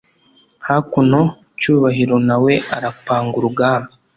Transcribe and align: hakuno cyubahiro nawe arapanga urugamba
hakuno 0.67 1.19
cyubahiro 1.59 2.15
nawe 2.27 2.53
arapanga 2.75 3.33
urugamba 3.39 3.91